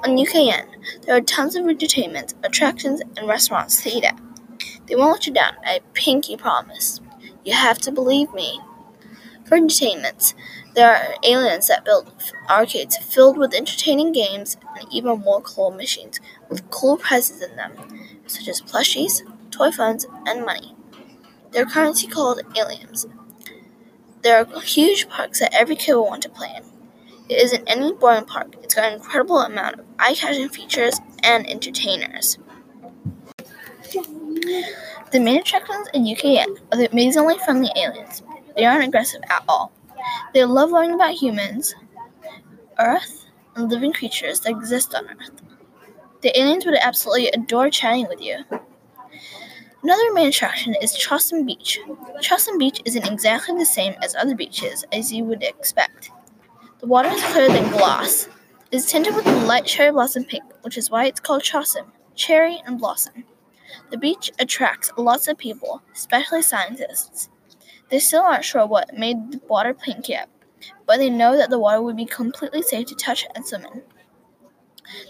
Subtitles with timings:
[0.00, 0.66] UKN,
[1.02, 4.18] there are tons of entertainment, attractions, and restaurants to eat at.
[4.86, 7.00] They won't let you down, I pinky promise.
[7.44, 8.60] You have to believe me.
[9.44, 10.34] For entertainment,
[10.74, 12.12] there are aliens that build
[12.48, 17.72] arcades filled with entertaining games and even more cool machines with cool prizes in them,
[18.26, 20.74] such as plushies, toy phones, and money.
[21.50, 23.06] They're currently called aliens.
[24.22, 26.71] There are huge parks that every kid will want to play in.
[27.32, 28.56] It isn't any boring park.
[28.62, 32.36] It's got an incredible amount of eye-catching features and entertainers.
[35.12, 38.22] The main attractions in UKN are the amazingly friendly aliens.
[38.54, 39.72] They aren't aggressive at all.
[40.34, 41.74] They love learning about humans,
[42.78, 43.24] Earth,
[43.56, 45.30] and living creatures that exist on Earth.
[46.20, 48.44] The aliens would absolutely adore chatting with you.
[49.82, 51.78] Another main attraction is Charleston Beach.
[52.20, 56.10] Charleston Beach isn't exactly the same as other beaches as you would expect.
[56.82, 58.26] The water is clearer than glass.
[58.72, 61.84] It is tinted with a light cherry blossom pink, which is why it's called Charleston,
[62.16, 63.22] cherry and blossom.
[63.92, 67.28] The beach attracts lots of people, especially scientists.
[67.88, 70.28] They still aren't sure what made the water pink yet,
[70.84, 73.82] but they know that the water would be completely safe to touch and swim in.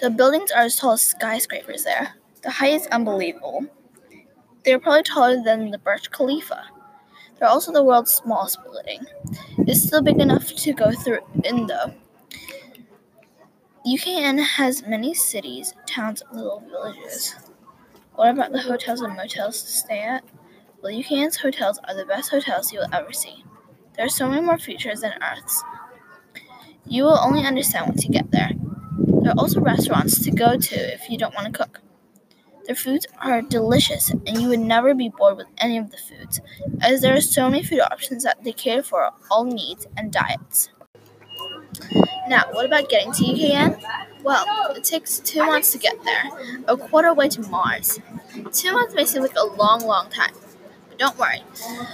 [0.00, 2.14] The buildings are as tall as skyscrapers there.
[2.40, 3.66] The height is unbelievable.
[4.64, 6.64] They are probably taller than the Burj Khalifa.
[7.38, 9.06] They're also the world's smallest building.
[9.58, 11.94] It's still big enough to go through in though.
[13.86, 17.34] UKN has many cities, towns, and little villages.
[18.16, 20.24] What about the hotels and motels to stay at?
[20.82, 23.44] Well, UKN's hotels are the best hotels you will ever see.
[23.96, 25.62] There are so many more features than Earth's.
[26.84, 28.50] You will only understand once you get there.
[28.98, 31.80] There are also restaurants to go to if you don't want to cook.
[32.68, 36.42] Their foods are delicious, and you would never be bored with any of the foods,
[36.82, 40.68] as there are so many food options that they cater for all needs and diets.
[42.28, 43.82] Now, what about getting to UKN?
[44.22, 44.44] Well,
[44.76, 46.24] it takes two months to get there,
[46.68, 48.00] a quarter way to Mars.
[48.52, 50.34] Two months may seem like a long, long time,
[50.90, 51.42] but don't worry.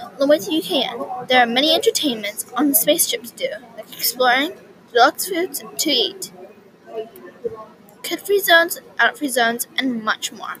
[0.03, 3.93] On the way to UKN, there are many entertainments on the spaceship to do, like
[3.93, 4.51] exploring,
[4.91, 6.33] deluxe foods to eat,
[8.05, 10.55] kid-free zones, adult-free uh, zones, and much more.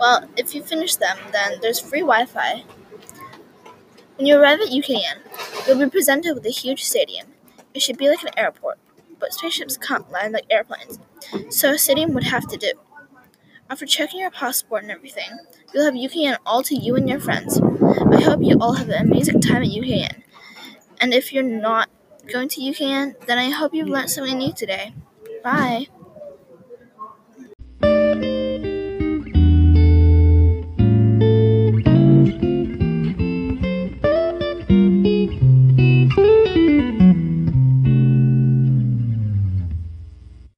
[0.00, 2.64] Well, if you finish them, then there's free Wi-Fi.
[4.16, 7.28] When you arrive at UKN, you'll be presented with a huge stadium.
[7.74, 8.78] It should be like an airport
[9.20, 10.98] but spaceships can't land like airplanes,
[11.50, 12.72] so a stadium would have to do.
[13.70, 15.38] After checking your passport and everything,
[15.74, 17.60] you'll have UKN all to you and your friends.
[17.60, 20.22] I hope you all have an amazing time at UKN.
[21.00, 21.90] And if you're not
[22.32, 24.94] going to UKN, then I hope you've learned something new today.
[25.44, 25.88] Bye.